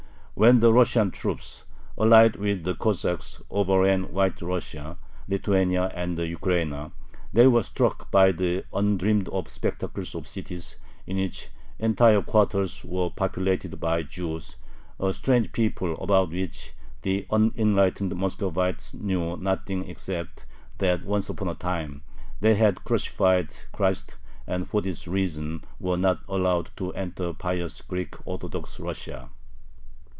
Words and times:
When 0.33 0.59
the 0.59 0.73
Russian 0.73 1.11
troops, 1.11 1.65
allied 1.99 2.35
with 2.35 2.63
the 2.63 2.73
Cossacks, 2.73 3.43
overran 3.51 4.11
White 4.11 4.41
Russia, 4.41 4.97
Lithuania, 5.27 5.91
and 5.93 6.17
the 6.17 6.23
Ukraina, 6.25 6.91
they 7.31 7.45
were 7.45 7.61
struck 7.61 8.09
by 8.09 8.31
the 8.31 8.65
undreamed 8.73 9.29
of 9.29 9.47
spectacle 9.47 10.03
of 10.15 10.27
cities 10.27 10.77
in 11.05 11.17
which 11.17 11.49
entire 11.77 12.23
quarters 12.23 12.83
were 12.83 13.11
populated 13.11 13.79
by 13.79 14.01
Jews, 14.01 14.55
a 14.99 15.13
strange 15.13 15.51
people 15.51 15.93
about 15.97 16.31
which 16.31 16.73
the 17.03 17.27
unenlightened 17.29 18.15
Muscovites 18.15 18.95
knew 18.95 19.37
nothing 19.37 19.87
except 19.87 20.47
that 20.79 21.05
once 21.05 21.29
upon 21.29 21.49
a 21.49 21.55
time 21.55 22.01
they 22.39 22.55
had 22.55 22.83
crucified 22.83 23.51
Christ, 23.73 24.17
and 24.47 24.67
for 24.67 24.81
this 24.81 25.07
reason 25.07 25.63
were 25.79 25.97
not 25.97 26.21
allowed 26.27 26.71
to 26.77 26.91
enter 26.93 27.31
pious, 27.31 27.83
Greek 27.83 28.15
Orthodox 28.25 28.79
Russia. 28.79 29.29